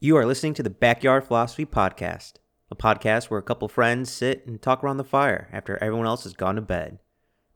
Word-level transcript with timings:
You 0.00 0.16
are 0.16 0.26
listening 0.26 0.54
to 0.54 0.62
the 0.62 0.70
Backyard 0.70 1.24
Philosophy 1.24 1.66
Podcast, 1.66 2.34
a 2.70 2.76
podcast 2.76 3.24
where 3.24 3.40
a 3.40 3.42
couple 3.42 3.66
friends 3.66 4.12
sit 4.12 4.46
and 4.46 4.62
talk 4.62 4.84
around 4.84 4.98
the 4.98 5.02
fire 5.02 5.48
after 5.52 5.76
everyone 5.82 6.06
else 6.06 6.22
has 6.22 6.34
gone 6.34 6.54
to 6.54 6.60
bed. 6.60 7.00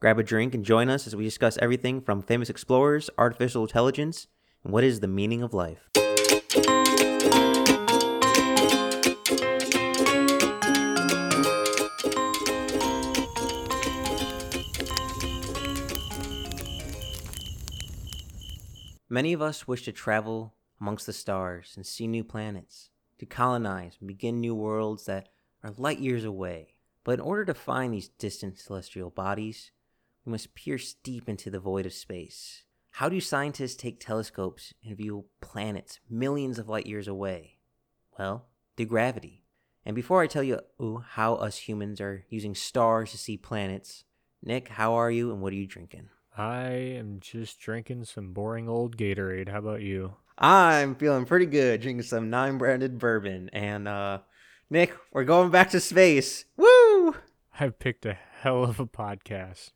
Grab 0.01 0.19
a 0.19 0.25
drink 0.25 0.53
and 0.53 0.65
join 0.65 0.89
us 0.89 1.07
as 1.07 1.15
we 1.15 1.23
discuss 1.23 1.57
everything 1.59 2.01
from 2.01 2.21
famous 2.21 2.51
explorers, 2.51 3.09
artificial 3.17 3.63
intelligence, 3.63 4.27
and 4.65 4.73
what 4.73 4.83
is 4.83 4.99
the 4.99 5.07
meaning 5.07 5.41
of 5.41 5.55
life. 5.55 5.89
Many 19.09 19.33
of 19.33 19.41
us 19.41 19.69
wish 19.69 19.85
to 19.85 19.93
travel 19.93 20.55
amongst 20.83 21.07
the 21.07 21.13
stars 21.13 21.75
and 21.77 21.87
see 21.87 22.09
new 22.09 22.25
planets, 22.25 22.91
to 23.17 23.25
colonize 23.25 23.97
and 24.01 24.09
begin 24.09 24.41
new 24.41 24.53
worlds 24.53 25.05
that 25.05 25.29
are 25.63 25.73
light 25.79 26.01
years 26.01 26.25
away. 26.25 26.75
But 27.05 27.15
in 27.15 27.21
order 27.21 27.45
to 27.45 27.55
find 27.55 27.95
these 27.95 28.09
distant 28.09 28.59
celestial 28.59 29.11
bodies, 29.11 29.71
we 30.25 30.33
must 30.33 30.57
pierce 30.57 30.95
deep 31.05 31.29
into 31.29 31.51
the 31.51 31.61
void 31.61 31.87
of 31.87 31.93
space. 31.93 32.65
How 32.91 33.09
do 33.09 33.21
scientists 33.21 33.77
take 33.77 34.01
telescopes 34.01 34.75
and 34.85 34.97
view 34.97 35.27
planets 35.41 36.01
millions 36.11 36.59
of 36.59 36.69
light 36.69 36.87
years 36.87 37.07
away? 37.07 37.59
Well, 38.19 38.47
through 38.77 38.87
gravity. 38.87 39.45
And 39.87 39.95
before 39.95 40.21
I 40.21 40.27
tell 40.27 40.43
you 40.43 40.59
ooh, 40.81 41.05
how 41.11 41.37
us 41.37 41.59
humans 41.59 42.01
are 42.01 42.25
using 42.29 42.57
stars 42.57 43.13
to 43.13 43.19
see 43.19 43.37
planets, 43.37 44.03
Nick, 44.43 44.67
how 44.67 44.95
are 44.95 45.13
you 45.13 45.31
and 45.31 45.41
what 45.41 45.53
are 45.53 45.57
you 45.57 45.67
drinking? 45.67 46.09
I 46.37 46.71
am 46.71 47.19
just 47.21 47.61
drinking 47.61 48.05
some 48.07 48.33
boring 48.33 48.69
old 48.69 48.97
Gatorade. 48.97 49.49
How 49.49 49.59
about 49.59 49.83
you? 49.83 50.17
I'm 50.39 50.95
feeling 50.95 51.25
pretty 51.25 51.47
good 51.47 51.81
drinking 51.81 52.03
some 52.03 52.31
nine 52.31 52.59
branded 52.59 52.99
bourbon. 52.99 53.51
And 53.53 53.87
uh 53.89 54.21
Nick, 54.71 54.97
we're 55.13 55.25
going 55.25 55.51
back 55.51 55.71
to 55.71 55.81
space. 55.81 56.47
Woo! 56.57 57.17
I've 57.61 57.79
picked 57.79 58.07
a 58.07 58.17
hell 58.41 58.65
of 58.65 58.81
a 58.81 58.87
podcast 58.87 59.73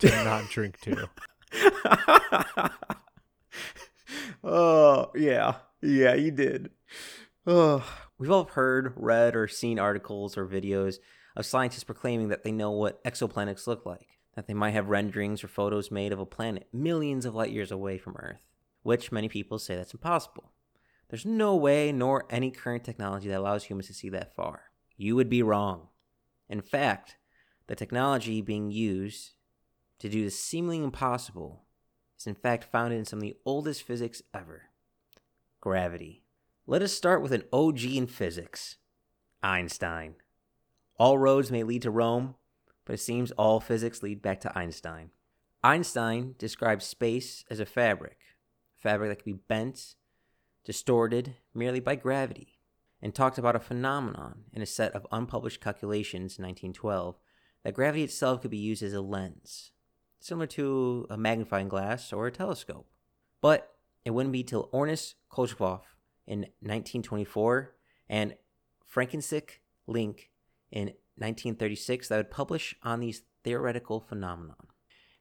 to 0.00 0.08
not 0.24 0.50
drink 0.50 0.80
to. 0.80 1.08
oh, 4.44 5.12
yeah. 5.14 5.54
Yeah, 5.80 6.14
you 6.14 6.32
did. 6.32 6.70
Oh, 7.46 7.84
we've 8.18 8.30
all 8.30 8.44
heard, 8.44 8.92
read, 8.96 9.36
or 9.36 9.46
seen 9.46 9.78
articles 9.78 10.36
or 10.36 10.46
videos 10.46 10.96
of 11.36 11.46
scientists 11.46 11.84
proclaiming 11.84 12.28
that 12.28 12.42
they 12.42 12.52
know 12.52 12.72
what 12.72 13.02
exoplanets 13.04 13.66
look 13.66 13.86
like, 13.86 14.18
that 14.34 14.48
they 14.48 14.54
might 14.54 14.72
have 14.72 14.88
renderings 14.88 15.44
or 15.44 15.48
photos 15.48 15.90
made 15.90 16.12
of 16.12 16.18
a 16.18 16.26
planet 16.26 16.66
millions 16.72 17.24
of 17.24 17.34
light 17.34 17.52
years 17.52 17.70
away 17.70 17.98
from 17.98 18.16
Earth, 18.16 18.42
which 18.82 19.12
many 19.12 19.28
people 19.28 19.58
say 19.58 19.76
that's 19.76 19.94
impossible. 19.94 20.52
There's 21.08 21.26
no 21.26 21.56
way 21.56 21.92
nor 21.92 22.26
any 22.30 22.50
current 22.50 22.84
technology 22.84 23.28
that 23.28 23.38
allows 23.38 23.64
humans 23.64 23.86
to 23.86 23.94
see 23.94 24.08
that 24.10 24.34
far. 24.34 24.64
You 24.96 25.16
would 25.16 25.30
be 25.30 25.42
wrong. 25.42 25.88
In 26.48 26.60
fact, 26.60 27.16
the 27.66 27.76
technology 27.76 28.40
being 28.40 28.70
used 28.70 29.32
to 30.00 30.08
do 30.08 30.24
the 30.24 30.30
seemingly 30.30 30.82
impossible 30.82 31.64
is 32.18 32.26
in 32.26 32.34
fact 32.34 32.64
founded 32.64 32.98
in 32.98 33.04
some 33.04 33.18
of 33.18 33.22
the 33.22 33.36
oldest 33.44 33.82
physics 33.82 34.22
ever 34.34 34.64
gravity. 35.60 36.22
Let 36.66 36.82
us 36.82 36.92
start 36.92 37.22
with 37.22 37.32
an 37.32 37.44
OG 37.52 37.84
in 37.84 38.06
physics 38.06 38.76
Einstein. 39.42 40.14
All 40.98 41.18
roads 41.18 41.50
may 41.50 41.62
lead 41.62 41.82
to 41.82 41.90
Rome, 41.90 42.34
but 42.84 42.94
it 42.94 43.00
seems 43.00 43.30
all 43.32 43.60
physics 43.60 44.02
lead 44.02 44.22
back 44.22 44.40
to 44.40 44.58
Einstein. 44.58 45.10
Einstein 45.62 46.34
describes 46.38 46.84
space 46.84 47.44
as 47.50 47.60
a 47.60 47.66
fabric, 47.66 48.18
fabric 48.80 49.10
that 49.10 49.22
can 49.22 49.32
be 49.32 49.40
bent, 49.48 49.94
distorted 50.64 51.36
merely 51.54 51.80
by 51.80 51.94
gravity, 51.94 52.58
and 53.00 53.14
talked 53.14 53.38
about 53.38 53.56
a 53.56 53.60
phenomenon 53.60 54.44
in 54.52 54.62
a 54.62 54.66
set 54.66 54.92
of 54.92 55.06
unpublished 55.12 55.60
calculations 55.60 56.38
in 56.38 56.44
1912 56.44 57.16
that 57.64 57.74
gravity 57.74 58.04
itself 58.04 58.42
could 58.42 58.50
be 58.50 58.56
used 58.56 58.82
as 58.82 58.92
a 58.92 59.00
lens, 59.00 59.72
similar 60.20 60.46
to 60.46 61.06
a 61.10 61.16
magnifying 61.16 61.68
glass 61.68 62.12
or 62.12 62.26
a 62.26 62.32
telescope. 62.32 62.88
But 63.40 63.74
it 64.04 64.10
wouldn't 64.10 64.32
be 64.32 64.42
till 64.42 64.70
Ernst 64.72 65.16
Kolchakov 65.30 65.82
in 66.26 66.40
1924 66.60 67.74
and 68.08 68.34
František 68.92 69.60
Link 69.86 70.30
in 70.70 70.86
1936 71.16 72.08
that 72.08 72.16
would 72.16 72.30
publish 72.30 72.74
on 72.82 73.00
these 73.00 73.22
theoretical 73.42 74.00
phenomenon. 74.00 74.56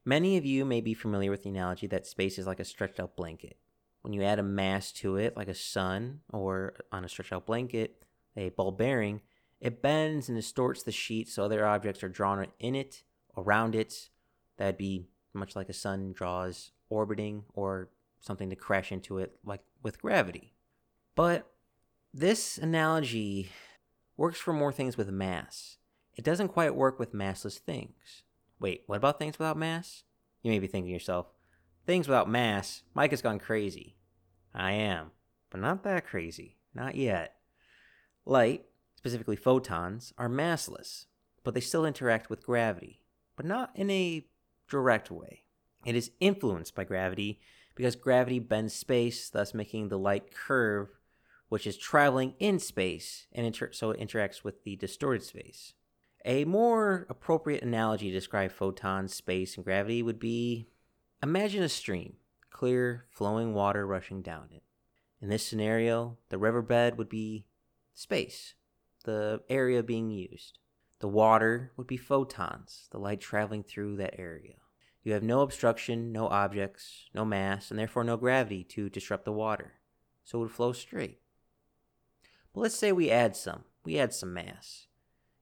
Many 0.08 0.38
of 0.38 0.46
you 0.46 0.64
may 0.64 0.80
be 0.80 0.94
familiar 0.94 1.30
with 1.30 1.44
the 1.44 1.50
analogy 1.50 1.86
that 1.88 2.08
space 2.08 2.40
is 2.40 2.48
like 2.48 2.62
a 2.62 2.64
stretched 2.64 2.98
out 2.98 3.18
blanket. 3.18 3.58
When 4.04 4.14
you 4.14 4.24
add 4.24 4.40
a 4.40 4.44
mass 4.44 4.94
to 4.94 5.18
it, 5.18 5.36
like 5.36 5.50
a 5.50 5.54
sun, 5.54 6.22
or 6.32 6.76
on 6.94 7.04
a 7.04 7.10
stretched 7.10 7.34
out 7.34 7.46
blanket, 7.46 8.06
a 8.38 8.48
ball 8.48 8.72
bearing, 8.72 9.20
it 9.60 9.82
bends 9.82 10.30
and 10.30 10.38
distorts 10.38 10.82
the 10.82 10.94
sheet 10.94 11.28
so 11.28 11.44
other 11.44 11.68
objects 11.68 12.04
are 12.04 12.08
drawn 12.08 12.48
in 12.58 12.74
it, 12.74 13.04
around 13.36 13.76
it. 13.76 14.08
That'd 14.56 14.78
be 14.78 15.10
much 15.34 15.58
like 15.58 15.68
a 15.68 15.74
sun 15.74 16.14
draws 16.14 16.72
orbiting 16.90 17.44
or 17.54 17.90
something 18.22 18.50
to 18.50 18.56
crash 18.56 18.94
into 18.94 19.18
it, 19.18 19.36
like 19.44 19.60
with 19.84 20.02
gravity. 20.02 20.54
But 21.16 21.52
this 22.14 22.58
analogy 22.58 23.50
works 24.16 24.40
for 24.40 24.54
more 24.54 24.72
things 24.72 24.96
with 24.96 25.10
mass. 25.10 25.80
It 26.16 26.24
doesn't 26.24 26.48
quite 26.48 26.76
work 26.76 26.98
with 26.98 27.12
massless 27.12 27.58
things. 27.58 28.24
Wait, 28.60 28.84
what 28.88 28.98
about 28.98 29.20
things 29.20 29.38
without 29.38 29.58
mass? 29.58 30.04
You 30.42 30.52
may 30.52 30.60
be 30.60 30.68
thinking 30.68 30.90
to 30.90 30.94
yourself, 30.94 31.28
things 31.86 32.08
without 32.08 32.30
mass, 32.30 32.84
Mike 32.94 33.12
has 33.12 33.22
gone 33.22 33.40
crazy. 33.40 33.98
I 34.54 34.72
am, 34.72 35.12
but 35.50 35.62
not 35.62 35.84
that 35.84 36.06
crazy. 36.06 36.58
Not 36.74 36.96
yet. 36.96 37.36
Light, 38.26 38.66
specifically 38.96 39.36
photons, 39.36 40.14
are 40.18 40.30
massless, 40.30 41.06
but 41.44 41.54
they 41.54 41.62
still 41.62 41.86
interact 41.86 42.30
with 42.30 42.46
gravity, 42.46 43.02
but 43.36 43.46
not 43.46 43.72
in 43.76 43.90
a 43.90 44.26
direct 44.70 45.10
way. 45.10 45.44
It 45.86 45.96
is 45.96 46.12
influenced 46.20 46.76
by 46.76 46.84
gravity 46.84 47.40
because 47.76 47.96
gravity 47.96 48.40
bends 48.40 48.74
space, 48.74 49.30
thus 49.30 49.54
making 49.54 49.90
the 49.90 50.00
light 50.00 50.34
curve, 50.34 50.90
which 51.50 51.66
is 51.66 51.78
traveling 51.78 52.34
in 52.40 52.60
space, 52.60 53.28
and 53.32 53.46
inter- 53.46 53.72
so 53.72 53.92
it 53.92 54.00
interacts 54.00 54.44
with 54.44 54.64
the 54.64 54.76
distorted 54.76 55.24
space. 55.24 55.74
A 56.28 56.44
more 56.44 57.08
appropriate 57.10 57.64
analogy 57.64 58.10
to 58.10 58.18
describe 58.18 58.52
photons, 58.52 59.14
space, 59.14 59.56
and 59.56 59.64
gravity 59.64 60.04
would 60.04 60.20
be 60.20 60.68
imagine 61.24 61.64
a 61.64 61.70
stream, 61.70 62.18
clear, 62.52 63.06
flowing 63.10 63.54
water 63.54 63.88
rushing 63.88 64.22
down 64.22 64.50
it. 64.52 64.64
In 65.22 65.30
this 65.30 65.48
scenario, 65.48 66.18
the 66.28 66.38
riverbed 66.38 66.98
would 66.98 67.08
be 67.08 67.46
space, 67.94 68.56
the 69.06 69.42
area 69.48 69.82
being 69.82 70.12
used. 70.12 70.60
The 71.00 71.08
water 71.08 71.72
would 71.78 71.88
be 71.88 71.96
photons, 71.96 72.90
the 72.92 73.00
light 73.00 73.22
traveling 73.22 73.64
through 73.64 73.96
that 73.96 74.20
area. 74.20 74.56
You 75.04 75.14
have 75.14 75.24
no 75.24 75.40
obstruction, 75.40 76.12
no 76.12 76.28
objects, 76.28 77.06
no 77.14 77.24
mass, 77.24 77.72
and 77.72 77.80
therefore 77.80 78.04
no 78.04 78.18
gravity 78.18 78.66
to 78.66 78.90
disrupt 78.90 79.24
the 79.24 79.32
water, 79.32 79.76
so 80.26 80.40
it 80.40 80.42
would 80.42 80.52
flow 80.52 80.74
straight. 80.74 81.22
But 82.54 82.60
let's 82.60 82.76
say 82.76 82.92
we 82.92 83.10
add 83.10 83.38
some. 83.38 83.64
We 83.86 83.98
add 83.98 84.14
some 84.14 84.34
mass. 84.34 84.87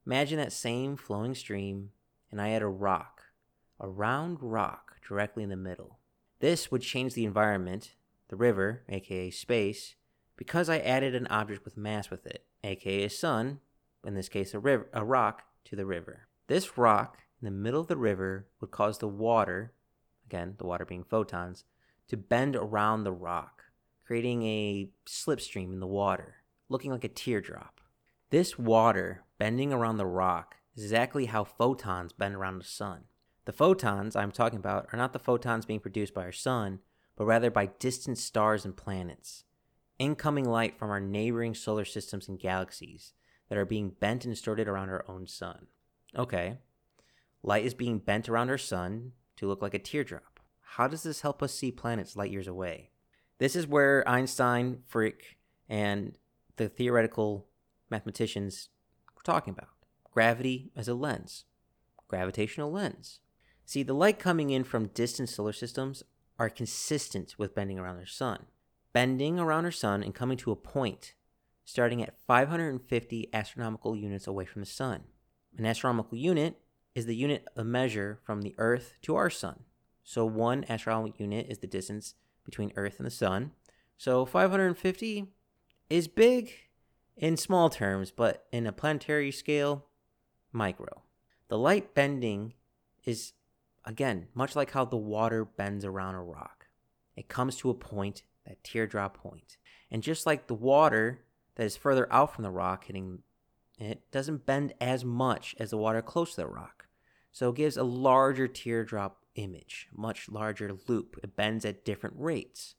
Imagine 0.06 0.38
that 0.38 0.54
same 0.54 0.98
flowing 0.98 1.34
stream, 1.34 1.90
and 2.32 2.40
I 2.40 2.50
add 2.50 2.62
a 2.62 2.68
rock, 2.68 3.22
a 3.80 3.88
round 3.88 4.38
rock 4.42 4.98
directly 5.08 5.42
in 5.44 5.50
the 5.50 5.56
middle. 5.56 6.00
This 6.40 6.72
would 6.72 6.82
change 6.82 7.14
the 7.14 7.26
environment, 7.26 7.96
the 8.30 8.36
river, 8.36 8.84
aka 8.88 9.32
space, 9.32 9.96
because 10.38 10.70
I 10.70 10.78
added 10.80 11.16
an 11.16 11.28
object 11.28 11.66
with 11.66 11.78
mass 11.78 12.10
with 12.10 12.26
it, 12.28 12.46
aka 12.64 13.04
a 13.04 13.10
sun, 13.10 13.60
in 14.06 14.14
this 14.14 14.30
case 14.30 14.54
a, 14.54 14.60
river, 14.60 14.88
a 14.94 15.04
rock, 15.04 15.44
to 15.66 15.76
the 15.76 15.86
river. 15.86 16.28
This 16.48 16.78
rock 16.78 17.18
in 17.42 17.46
the 17.46 17.52
middle 17.52 17.82
of 17.82 17.88
the 17.88 17.98
river 17.98 18.48
would 18.62 18.72
cause 18.72 19.00
the 19.00 19.08
water, 19.08 19.74
again, 20.28 20.56
the 20.60 20.68
water 20.68 20.86
being 20.86 21.04
photons, 21.04 21.64
to 22.08 22.18
bend 22.18 22.56
around 22.56 23.04
the 23.04 23.12
rock, 23.12 23.64
creating 24.06 24.44
a 24.44 24.90
slipstream 25.08 25.74
in 25.74 25.80
the 25.80 25.88
water, 25.88 26.36
looking 26.70 26.92
like 26.92 27.04
a 27.04 27.10
teardrop. 27.10 27.82
This 28.30 28.60
water 28.60 29.24
bending 29.38 29.74
around 29.74 29.98
the 29.98 30.06
rock 30.06 30.56
is 30.76 30.84
exactly 30.84 31.26
how 31.26 31.44
photons 31.44 32.14
bend 32.14 32.36
around 32.36 32.60
the 32.60 32.66
sun. 32.66 33.06
The 33.46 33.54
photons 33.54 34.16
I'm 34.16 34.32
talking 34.32 34.60
about 34.60 34.88
are 34.92 34.98
not 34.98 35.14
the 35.14 35.20
photons 35.20 35.66
being 35.66 35.80
produced 35.80 36.14
by 36.14 36.24
our 36.24 36.32
sun, 36.32 36.80
but 37.16 37.26
rather 37.26 37.52
by 37.52 37.68
distant 37.80 38.18
stars 38.18 38.66
and 38.66 38.76
planets. 38.76 39.44
Incoming 40.00 40.46
light 40.46 40.78
from 40.78 40.90
our 40.90 41.00
neighboring 41.00 41.54
solar 41.54 41.86
systems 41.86 42.28
and 42.28 42.40
galaxies 42.40 43.14
that 43.50 43.58
are 43.58 43.66
being 43.66 43.92
bent 43.92 44.26
and 44.26 44.34
distorted 44.34 44.68
around 44.68 44.90
our 44.90 45.06
own 45.08 45.28
sun. 45.28 45.68
Okay, 46.18 46.58
light 47.44 47.66
is 47.66 47.74
being 47.74 48.00
bent 48.00 48.28
around 48.28 48.50
our 48.50 48.58
sun 48.58 49.14
to 49.38 49.48
look 49.48 49.62
like 49.62 49.74
a 49.74 49.80
teardrop. 49.80 50.40
How 50.62 50.88
does 50.88 51.04
this 51.04 51.22
help 51.22 51.42
us 51.42 51.54
see 51.54 51.72
planets 51.72 52.16
light 52.16 52.32
years 52.32 52.48
away? 52.48 52.90
This 53.38 53.56
is 53.56 53.68
where 53.68 54.08
Einstein, 54.08 54.80
Frick, 54.88 55.38
and 55.70 56.18
the 56.58 56.68
theoretical 56.68 57.48
mathematicians 57.90 58.70
talking 59.26 59.52
about 59.52 59.68
gravity 60.14 60.72
as 60.76 60.88
a 60.88 60.94
lens, 60.94 61.44
gravitational 62.08 62.72
lens. 62.72 63.20
See, 63.66 63.84
the 63.84 63.94
light 63.94 64.20
coming 64.20 64.52
in 64.52 64.64
from 64.64 64.88
distant 64.88 65.28
solar 65.28 65.52
systems 65.52 66.04
are 66.40 66.50
consistent 66.50 67.36
with 67.38 67.56
bending 67.56 67.80
around 67.80 67.98
their 67.98 68.06
sun. 68.06 68.46
bending 68.94 69.38
around 69.38 69.66
our 69.66 69.72
sun 69.72 70.02
and 70.02 70.16
coming 70.16 70.38
to 70.38 70.52
a 70.52 70.56
point 70.56 71.16
starting 71.66 72.02
at 72.02 72.18
550 72.26 73.30
astronomical 73.34 73.94
units 73.94 74.26
away 74.26 74.46
from 74.46 74.62
the 74.62 74.66
sun. 74.66 75.04
An 75.58 75.66
astronomical 75.66 76.18
unit 76.18 76.60
is 76.94 77.06
the 77.06 77.16
unit 77.16 77.46
of 77.58 77.66
measure 77.66 78.20
from 78.24 78.42
the 78.42 78.56
Earth 78.58 78.94
to 79.02 79.18
our 79.18 79.30
sun. 79.30 79.64
So 80.06 80.26
one 80.26 80.64
astronomical 80.70 81.20
unit 81.20 81.48
is 81.50 81.58
the 81.58 81.68
distance 81.68 82.14
between 82.46 82.72
Earth 82.78 82.96
and 83.00 83.06
the 83.06 83.12
sun. 83.12 83.52
So 83.98 84.26
550 84.26 85.26
is 85.90 86.08
big 86.08 86.54
in 87.18 87.38
small 87.38 87.70
terms, 87.70 88.12
but 88.12 88.46
in 88.52 88.68
a 88.68 88.72
planetary 88.72 89.32
scale, 89.32 89.86
micro. 90.52 91.04
The 91.48 91.58
light 91.58 91.94
bending 91.94 92.54
is, 93.04 93.34
again, 93.86 94.28
much 94.34 94.56
like 94.56 94.72
how 94.72 94.86
the 94.86 94.98
water 94.98 95.46
bends 95.46 95.86
around 95.86 96.16
a 96.16 96.22
rock. 96.22 96.68
It 97.16 97.28
comes 97.28 97.56
to 97.58 97.70
a 97.70 97.76
point, 97.76 98.24
that 98.46 98.64
teardrop 98.64 99.18
point. 99.18 99.58
And 99.90 100.04
just 100.04 100.26
like 100.26 100.48
the 100.48 100.54
water 100.54 101.22
that 101.56 101.64
is 101.66 101.78
further 101.78 102.12
out 102.12 102.34
from 102.34 102.44
the 102.44 102.52
rock 102.52 102.86
hitting 102.86 103.20
it 103.78 104.10
doesn't 104.12 104.46
bend 104.46 104.74
as 104.80 105.04
much 105.04 105.54
as 105.60 105.70
the 105.70 105.78
water 105.78 106.02
close 106.02 106.32
to 106.32 106.42
the 106.42 106.48
rock. 106.48 106.88
So 107.32 107.50
it 107.50 107.58
gives 107.58 107.76
a 107.76 107.84
larger 107.84 108.48
teardrop 108.48 109.18
image, 109.36 109.90
much 109.94 110.30
larger 110.30 110.78
loop. 110.88 111.20
It 111.22 111.36
bends 111.36 111.66
at 111.66 111.84
different 111.84 112.16
rates, 112.18 112.76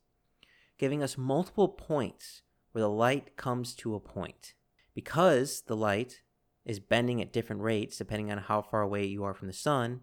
giving 0.78 1.02
us 1.02 1.18
multiple 1.18 1.68
points 1.68 2.42
where 2.76 2.82
the 2.82 2.90
light 2.90 3.38
comes 3.38 3.74
to 3.74 3.94
a 3.94 4.00
point. 4.00 4.52
Because 4.94 5.62
the 5.62 5.74
light 5.74 6.20
is 6.66 6.78
bending 6.78 7.22
at 7.22 7.32
different 7.32 7.62
rates 7.62 7.96
depending 7.96 8.30
on 8.30 8.36
how 8.36 8.60
far 8.60 8.82
away 8.82 9.06
you 9.06 9.24
are 9.24 9.32
from 9.32 9.46
the 9.46 9.54
sun, 9.54 10.02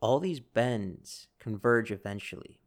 all 0.00 0.18
these 0.18 0.40
bends 0.40 1.28
converge 1.38 1.92
eventually. 1.92 2.58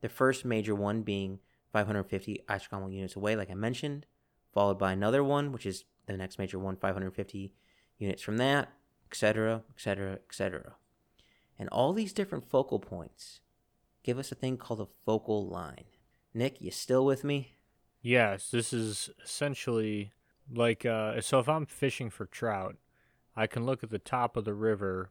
The 0.00 0.08
first 0.08 0.44
major 0.44 0.74
one 0.74 1.02
being 1.02 1.38
550 1.72 2.40
astronomical 2.48 2.92
units 2.92 3.14
away, 3.14 3.36
like 3.36 3.52
I 3.52 3.54
mentioned, 3.54 4.04
followed 4.52 4.80
by 4.80 4.90
another 4.90 5.22
one, 5.22 5.52
which 5.52 5.64
is 5.64 5.84
the 6.06 6.16
next 6.16 6.40
major 6.40 6.58
one, 6.58 6.74
550 6.74 7.54
units 7.98 8.20
from 8.20 8.38
that, 8.38 8.68
etc., 9.08 9.62
etc., 9.70 10.18
etc. 10.28 10.74
And 11.56 11.68
all 11.68 11.92
these 11.92 12.12
different 12.12 12.50
focal 12.50 12.80
points 12.80 13.42
give 14.02 14.18
us 14.18 14.32
a 14.32 14.34
thing 14.34 14.56
called 14.56 14.80
a 14.80 14.88
focal 15.06 15.46
line. 15.46 15.84
Nick, 16.34 16.60
you 16.60 16.72
still 16.72 17.04
with 17.04 17.22
me? 17.22 17.54
Yes, 18.02 18.50
this 18.50 18.72
is 18.72 19.10
essentially 19.24 20.12
like 20.52 20.84
uh, 20.84 21.20
so. 21.20 21.38
If 21.38 21.48
I'm 21.48 21.66
fishing 21.66 22.10
for 22.10 22.26
trout, 22.26 22.76
I 23.36 23.46
can 23.46 23.64
look 23.64 23.84
at 23.84 23.90
the 23.90 23.98
top 24.00 24.36
of 24.36 24.44
the 24.44 24.54
river, 24.54 25.10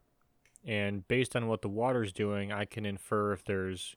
and 0.65 1.07
based 1.07 1.35
on 1.35 1.47
what 1.47 1.61
the 1.61 1.69
water's 1.69 2.11
doing, 2.11 2.51
I 2.51 2.65
can 2.65 2.85
infer 2.85 3.31
if 3.31 3.45
there's 3.45 3.95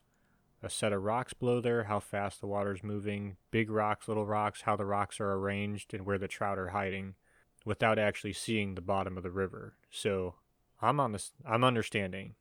a 0.62 0.70
set 0.70 0.92
of 0.92 1.02
rocks 1.02 1.34
below 1.34 1.60
there, 1.60 1.84
how 1.84 2.00
fast 2.00 2.40
the 2.40 2.46
water's 2.46 2.82
moving, 2.82 3.36
big 3.50 3.68
rocks, 3.68 4.08
little 4.08 4.24
rocks, 4.24 4.62
how 4.62 4.76
the 4.76 4.86
rocks 4.86 5.20
are 5.20 5.32
arranged, 5.32 5.92
and 5.92 6.06
where 6.06 6.16
the 6.16 6.28
trout 6.28 6.58
are 6.58 6.68
hiding, 6.68 7.16
without 7.64 7.98
actually 7.98 8.32
seeing 8.32 8.74
the 8.74 8.80
bottom 8.80 9.16
of 9.16 9.22
the 9.22 9.30
river. 9.30 9.74
So 9.90 10.36
I'm 10.80 11.00
on 11.00 11.12
this. 11.12 11.32
I'm 11.44 11.64
understanding. 11.64 12.34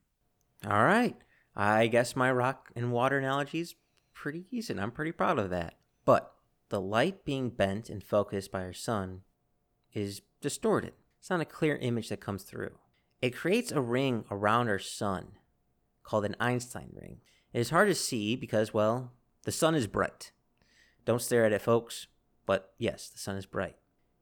All 0.65 0.83
right. 0.83 1.15
I 1.55 1.87
guess 1.87 2.15
my 2.15 2.31
rock 2.31 2.69
and 2.75 2.91
water 2.91 3.17
analogy 3.17 3.59
is 3.59 3.75
pretty 4.13 4.45
decent. 4.49 4.79
I'm 4.79 4.91
pretty 4.91 5.11
proud 5.11 5.39
of 5.39 5.49
that. 5.49 5.75
But 6.05 6.31
the 6.69 6.81
light 6.81 7.25
being 7.25 7.49
bent 7.49 7.89
and 7.89 8.03
focused 8.03 8.51
by 8.51 8.61
our 8.61 8.73
sun 8.73 9.21
is 9.93 10.21
distorted. 10.41 10.93
It's 11.19 11.29
not 11.29 11.41
a 11.41 11.45
clear 11.45 11.77
image 11.77 12.09
that 12.09 12.19
comes 12.19 12.43
through. 12.43 12.77
It 13.21 13.35
creates 13.35 13.71
a 13.71 13.81
ring 13.81 14.25
around 14.29 14.67
our 14.67 14.79
sun 14.79 15.33
called 16.03 16.25
an 16.25 16.35
Einstein 16.39 16.89
ring. 16.93 17.21
It 17.53 17.59
is 17.59 17.69
hard 17.69 17.87
to 17.87 17.95
see 17.95 18.35
because, 18.35 18.73
well, 18.73 19.11
the 19.43 19.51
sun 19.51 19.75
is 19.75 19.87
bright. 19.87 20.31
Don't 21.05 21.21
stare 21.21 21.45
at 21.45 21.53
it, 21.53 21.61
folks, 21.61 22.07
but 22.45 22.73
yes, 22.77 23.09
the 23.09 23.19
sun 23.19 23.37
is 23.37 23.45
bright. 23.45 23.75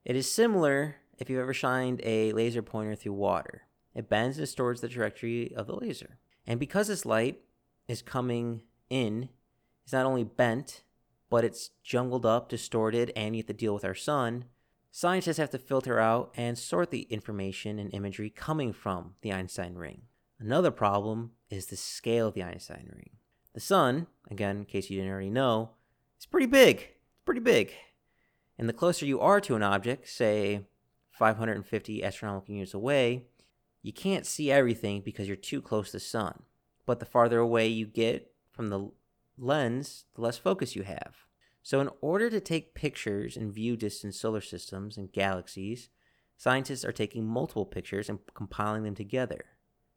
It 0.06 0.16
is 0.16 0.32
similar 0.32 0.98
if 1.18 1.30
you've 1.30 1.40
ever 1.40 1.54
shined 1.54 2.02
a 2.04 2.34
laser 2.34 2.62
pointer 2.62 2.96
through 2.96 3.14
water. 3.14 3.64
It 3.94 4.10
bends 4.10 4.38
and 4.38 4.46
distorts 4.46 4.82
the 4.82 4.88
trajectory 4.88 5.54
of 5.56 5.68
the 5.68 5.76
laser. 5.76 6.18
And 6.48 6.60
because 6.60 6.88
this 6.88 7.06
light 7.06 7.42
is 7.88 8.02
coming 8.02 8.62
in, 8.90 9.30
it's 9.84 9.94
not 9.94 10.06
only 10.06 10.24
bent, 10.24 10.84
but 11.32 11.46
it's 11.46 11.72
jungled 11.82 12.26
up, 12.26 12.50
distorted, 12.50 13.12
and 13.16 13.36
you 13.36 13.40
have 13.40 13.48
to 13.48 13.54
deal 13.54 13.74
with 13.74 13.86
our 13.86 13.96
sun. 13.96 14.44
Scientists 14.92 15.38
have 15.38 15.50
to 15.50 15.58
filter 15.58 15.98
out 15.98 16.30
and 16.36 16.58
sort 16.60 16.92
the 16.92 17.04
information 17.04 17.80
and 17.80 17.92
imagery 17.94 18.30
coming 18.30 18.74
from 18.74 19.16
the 19.22 19.32
Einstein 19.32 19.76
ring. 19.76 20.02
Another 20.40 20.72
problem 20.72 21.32
is 21.50 21.68
the 21.68 21.78
scale 21.78 22.28
of 22.28 22.34
the 22.34 22.44
Einstein 22.44 22.92
ring. 22.94 23.12
The 23.54 23.62
sun, 23.62 24.08
again, 24.30 24.58
in 24.58 24.66
case 24.66 24.90
you 24.90 24.98
didn't 24.98 25.12
already 25.12 25.30
know, 25.30 25.70
is 26.20 26.26
pretty 26.26 26.48
big. 26.48 26.78
It's 26.80 27.24
pretty 27.24 27.40
big. 27.40 27.72
And 28.60 28.68
the 28.68 28.74
closer 28.74 29.06
you 29.06 29.22
are 29.22 29.40
to 29.40 29.56
an 29.56 29.64
object, 29.64 30.10
say 30.10 30.66
550 31.12 32.04
astronomical 32.04 32.54
units 32.54 32.74
away, 32.74 33.28
you 33.82 33.94
can't 33.94 34.26
see 34.26 34.52
everything 34.52 35.00
because 35.00 35.28
you're 35.28 35.38
too 35.38 35.62
close 35.62 35.88
to 35.88 35.94
the 35.94 36.02
sun. 36.02 36.44
But 36.86 37.00
the 37.00 37.06
farther 37.06 37.40
away 37.40 37.68
you 37.68 37.86
get 37.86 38.34
from 38.52 38.68
the 38.68 38.92
lens, 39.38 40.06
the 40.16 40.22
less 40.22 40.38
focus 40.38 40.76
you 40.76 40.84
have. 40.84 41.16
So, 41.64 41.80
in 41.80 41.90
order 42.02 42.30
to 42.30 42.40
take 42.40 42.74
pictures 42.74 43.38
and 43.38 43.54
view 43.54 43.78
distant 43.78 44.16
solar 44.16 44.42
systems 44.42 44.98
and 44.98 45.12
galaxies, 45.12 45.90
scientists 46.38 46.84
are 46.84 46.92
taking 46.92 47.28
multiple 47.28 47.66
pictures 47.66 48.10
and 48.10 48.20
compiling 48.34 48.84
them 48.84 48.96
together. 48.96 49.46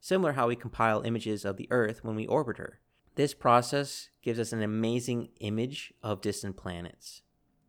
Similar 0.00 0.32
how 0.32 0.48
we 0.48 0.56
compile 0.56 1.00
images 1.02 1.44
of 1.46 1.56
the 1.56 1.68
Earth 1.70 2.04
when 2.04 2.16
we 2.16 2.26
orbit 2.26 2.58
her. 2.58 2.80
This 3.14 3.32
process 3.32 4.10
gives 4.22 4.38
us 4.38 4.52
an 4.52 4.62
amazing 4.62 5.28
image 5.40 5.94
of 6.02 6.20
distant 6.20 6.56
planets. 6.56 7.22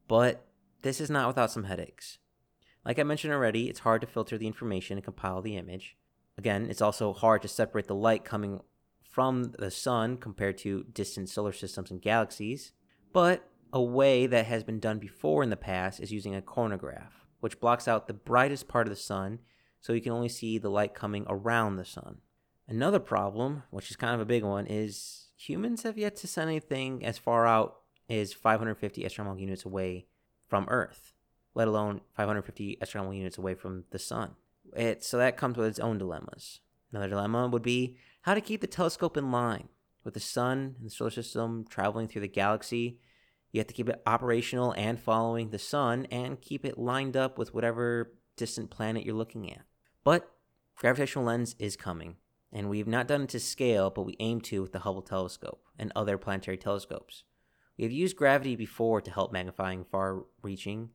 But 0.07 0.45
this 0.81 0.99
is 0.99 1.09
not 1.09 1.27
without 1.27 1.51
some 1.51 1.63
headaches. 1.63 2.17
Like 2.83 2.99
I 2.99 3.03
mentioned 3.03 3.33
already, 3.33 3.69
it's 3.69 3.79
hard 3.79 4.01
to 4.01 4.07
filter 4.07 4.37
the 4.37 4.47
information 4.47 4.97
and 4.97 5.03
compile 5.03 5.41
the 5.41 5.55
image. 5.55 5.97
Again, 6.37 6.67
it's 6.69 6.81
also 6.81 7.13
hard 7.13 7.41
to 7.43 7.47
separate 7.47 7.87
the 7.87 7.95
light 7.95 8.25
coming 8.25 8.59
from 9.15 9.53
the 9.57 9.71
sun 9.71 10.17
compared 10.17 10.57
to 10.57 10.83
distant 10.91 11.29
solar 11.29 11.53
systems 11.53 11.89
and 11.89 12.01
galaxies. 12.01 12.73
But 13.13 13.47
a 13.71 13.81
way 13.81 14.27
that 14.27 14.45
has 14.47 14.61
been 14.65 14.81
done 14.81 14.99
before 14.99 15.41
in 15.41 15.49
the 15.49 15.55
past 15.55 16.01
is 16.01 16.11
using 16.11 16.35
a 16.35 16.41
coronagraph, 16.41 17.23
which 17.39 17.61
blocks 17.61 17.87
out 17.87 18.07
the 18.07 18.13
brightest 18.13 18.67
part 18.67 18.87
of 18.87 18.89
the 18.89 18.99
sun 18.99 19.39
so 19.79 19.93
you 19.93 20.01
can 20.01 20.11
only 20.11 20.27
see 20.27 20.57
the 20.57 20.69
light 20.69 20.93
coming 20.93 21.25
around 21.29 21.77
the 21.77 21.85
sun. 21.85 22.17
Another 22.67 22.99
problem, 22.99 23.63
which 23.69 23.89
is 23.89 23.95
kind 23.95 24.13
of 24.13 24.19
a 24.19 24.25
big 24.25 24.43
one, 24.43 24.67
is 24.67 25.27
humans 25.37 25.83
have 25.83 25.97
yet 25.97 26.17
to 26.17 26.27
send 26.27 26.49
anything 26.49 27.05
as 27.05 27.17
far 27.17 27.47
out 27.47 27.77
as 28.09 28.33
550 28.33 29.05
astronomical 29.05 29.39
units 29.39 29.63
away 29.63 30.07
from 30.45 30.67
Earth, 30.67 31.13
let 31.53 31.69
alone 31.69 32.01
550 32.17 32.79
astronomical 32.81 33.17
units 33.17 33.37
away 33.37 33.55
from 33.55 33.85
the 33.91 33.99
sun. 33.99 34.35
It, 34.75 35.05
so 35.05 35.17
that 35.19 35.37
comes 35.37 35.55
with 35.55 35.67
its 35.67 35.79
own 35.79 35.99
dilemmas. 35.99 36.59
Another 36.91 37.09
dilemma 37.09 37.47
would 37.47 37.61
be 37.61 37.97
how 38.21 38.33
to 38.33 38.41
keep 38.41 38.61
the 38.61 38.67
telescope 38.67 39.17
in 39.17 39.31
line 39.31 39.69
with 40.03 40.13
the 40.13 40.19
sun 40.19 40.75
and 40.77 40.87
the 40.87 40.91
solar 40.91 41.11
system 41.11 41.65
traveling 41.69 42.07
through 42.07 42.21
the 42.21 42.27
galaxy. 42.27 42.99
You 43.51 43.59
have 43.59 43.67
to 43.67 43.73
keep 43.73 43.89
it 43.89 44.01
operational 44.05 44.73
and 44.73 44.99
following 44.99 45.49
the 45.49 45.59
sun 45.59 46.07
and 46.11 46.41
keep 46.41 46.65
it 46.65 46.77
lined 46.77 47.17
up 47.17 47.37
with 47.37 47.53
whatever 47.53 48.13
distant 48.37 48.69
planet 48.69 49.05
you're 49.05 49.15
looking 49.15 49.51
at. 49.51 49.61
But 50.03 50.31
gravitational 50.75 51.25
lens 51.25 51.55
is 51.59 51.75
coming 51.75 52.17
and 52.55 52.69
we've 52.69 52.87
not 52.87 53.07
done 53.07 53.23
it 53.23 53.29
to 53.29 53.39
scale, 53.39 53.89
but 53.89 54.03
we 54.03 54.15
aim 54.19 54.39
to 54.41 54.61
with 54.61 54.71
the 54.71 54.79
Hubble 54.79 55.01
telescope 55.01 55.61
and 55.77 55.91
other 55.93 56.17
planetary 56.17 56.57
telescopes. 56.57 57.23
We 57.77 57.83
have 57.83 57.91
used 57.91 58.15
gravity 58.15 58.55
before 58.55 59.01
to 59.01 59.11
help 59.11 59.33
magnifying 59.33 59.83
far 59.83 60.23
reaching, 60.41 60.91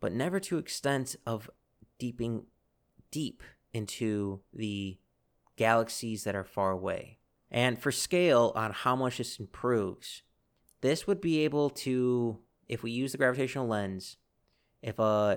but 0.00 0.12
never 0.12 0.38
to 0.40 0.58
extent 0.58 1.16
of 1.26 1.48
deeping 1.98 2.44
deep 3.10 3.42
into 3.72 4.40
the 4.52 4.98
galaxies 5.58 6.24
that 6.24 6.34
are 6.34 6.44
far 6.44 6.70
away. 6.70 7.18
And 7.50 7.78
for 7.78 7.92
scale 7.92 8.52
on 8.54 8.72
how 8.72 8.96
much 8.96 9.18
this 9.18 9.38
improves, 9.38 10.22
this 10.80 11.06
would 11.06 11.20
be 11.20 11.40
able 11.44 11.68
to, 11.70 12.38
if 12.68 12.82
we 12.82 12.90
use 12.90 13.12
the 13.12 13.18
gravitational 13.18 13.66
lens, 13.66 14.16
if 14.82 14.98
uh, 14.98 15.36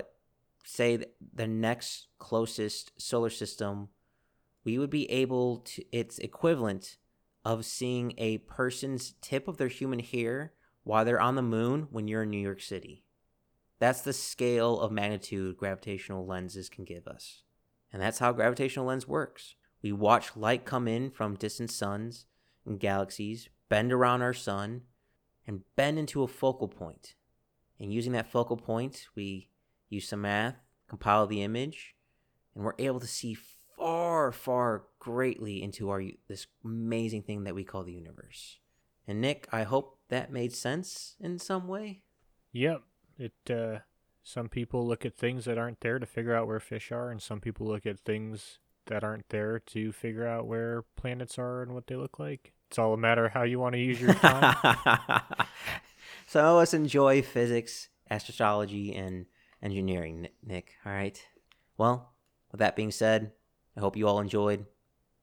say 0.64 1.04
the 1.34 1.48
next 1.48 2.08
closest 2.20 2.92
solar 2.98 3.30
system 3.30 3.90
we 4.64 4.78
would 4.78 4.90
be 4.90 5.10
able 5.10 5.58
to, 5.58 5.84
it's 5.92 6.20
equivalent 6.20 6.98
of 7.44 7.66
seeing 7.66 8.14
a 8.18 8.38
person's 8.40 9.16
tip 9.22 9.48
of 9.48 9.58
their 9.58 9.68
human 9.68 10.00
hair 10.00 10.54
while 10.84 11.04
they're 11.04 11.22
on 11.22 11.36
the 11.36 11.42
moon 11.42 11.88
when 11.90 12.08
you're 12.08 12.24
in 12.24 12.30
New 12.30 12.38
York 12.38 12.62
City. 12.62 13.04
That's 13.80 14.02
the 14.02 14.14
scale 14.14 14.80
of 14.80 14.92
magnitude 14.92 15.58
gravitational 15.58 16.28
lenses 16.28 16.70
can 16.70 16.86
give 16.86 17.08
us. 17.08 17.42
And 17.92 18.00
that's 18.02 18.20
how 18.20 18.32
gravitational 18.32 18.86
lens 18.86 19.08
works. 19.08 19.56
We 19.82 19.92
watch 19.92 20.36
light 20.36 20.66
come 20.66 20.88
in 20.88 21.10
from 21.10 21.36
distant 21.36 21.72
suns 21.72 22.26
and 22.66 22.80
galaxies, 22.80 23.50
bend 23.70 23.92
around 23.92 24.22
our 24.22 24.34
sun, 24.34 24.84
and 25.48 25.62
bend 25.76 25.98
into 25.98 26.24
a 26.24 26.28
focal 26.28 26.68
point. 26.68 27.16
And 27.80 27.92
using 27.92 28.14
that 28.14 28.32
focal 28.32 28.58
point, 28.58 29.08
we 29.16 29.50
use 29.90 30.08
some 30.08 30.22
math, 30.22 30.56
compile 30.88 31.26
the 31.26 31.42
image, 31.42 31.96
and 32.54 32.64
we're 32.64 32.74
able 32.78 33.00
to 33.00 33.08
see 33.08 33.34
far, 33.34 34.32
far 34.32 34.84
greatly 35.00 35.64
into 35.64 35.90
our 35.90 36.04
this 36.28 36.48
amazing 36.64 37.24
thing 37.24 37.44
that 37.44 37.56
we 37.56 37.64
call 37.64 37.84
the 37.84 37.94
universe. 37.94 38.60
And 39.08 39.20
Nick, 39.20 39.48
I 39.52 39.64
hope 39.64 39.98
that 40.10 40.32
made 40.32 40.54
sense 40.54 41.16
in 41.20 41.40
some 41.40 41.68
way. 41.68 42.04
Yep. 42.52 42.84
It 43.18 43.52
uh 43.52 43.80
some 44.24 44.50
people 44.50 44.88
look 44.88 45.06
at 45.06 45.16
things 45.16 45.46
that 45.46 45.58
aren't 45.58 45.80
there 45.80 45.98
to 45.98 46.06
figure 46.06 46.36
out 46.36 46.46
where 46.46 46.60
fish 46.60 46.92
are 46.92 47.10
and 47.10 47.22
some 47.22 47.40
people 47.40 47.66
look 47.66 47.88
at 47.88 48.00
things 48.00 48.60
that 48.88 49.04
aren't 49.04 49.30
there 49.30 49.60
to 49.60 49.92
figure 49.92 50.28
out 50.28 50.48
where 50.48 50.84
planets 50.96 51.38
are 51.38 51.62
and 51.62 51.74
what 51.74 51.88
they 51.88 51.96
look 51.96 52.20
like. 52.20 52.54
It's 52.70 52.80
all 52.80 52.94
a 52.94 52.98
matter 52.98 53.26
of 53.26 53.34
how 53.34 53.44
you 53.44 53.60
want 53.60 53.74
to 53.74 53.80
use 53.80 54.00
your 54.00 54.14
time. 54.14 54.56
Some 56.28 56.46
of 56.46 56.58
us 56.58 56.74
enjoy 56.74 57.22
physics, 57.22 57.90
astrology, 58.10 58.96
and 58.96 59.26
engineering, 59.62 60.30
Nick. 60.44 60.76
All 60.86 60.94
right. 60.94 61.22
Well, 61.78 62.14
with 62.52 62.60
that 62.60 62.76
being 62.76 62.92
said, 62.92 63.32
I 63.76 63.82
hope 63.82 63.98
you 63.98 64.08
all 64.08 64.20
enjoyed. 64.20 64.66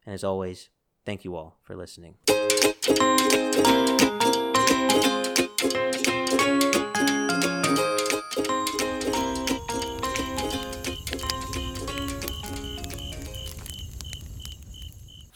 And 0.04 0.14
as 0.14 0.24
always, 0.24 0.68
thank 1.04 1.24
you 1.24 1.36
all 1.36 1.58
for 1.62 1.74
listening. 1.76 2.16